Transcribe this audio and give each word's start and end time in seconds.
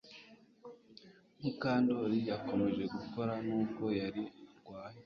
Mukandoli 1.41 2.17
yakomeje 2.29 2.83
gukora 2.95 3.33
nubwo 3.45 3.85
yari 3.99 4.23
arwaye 4.57 4.99